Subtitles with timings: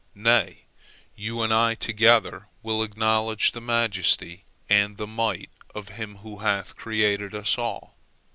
[0.15, 0.63] Nay,
[1.13, 6.75] you and I together will acknowledge the majesty and the might of Him who hath
[6.75, 7.95] created us all.